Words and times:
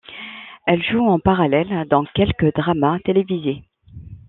Elle 0.65 0.81
joue 0.83 1.05
en 1.07 1.19
parallèle 1.19 1.85
dans 1.87 2.03
quelques 2.15 2.55
dramas 2.55 2.97
télévisés. 3.05 3.61